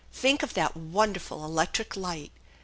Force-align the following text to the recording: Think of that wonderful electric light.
Think 0.11 0.41
of 0.41 0.55
that 0.55 0.75
wonderful 0.75 1.45
electric 1.45 1.95
light. 1.95 2.31